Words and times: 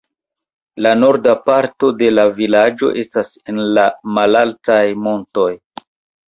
La 0.85 0.93
norda 1.01 1.35
parto 1.49 1.89
de 1.99 2.09
la 2.13 2.25
vilaĝo 2.39 2.89
estas 3.03 3.35
en 3.53 3.61
la 3.79 3.85
malaltaj 4.17 4.81
montoj. 5.05 5.47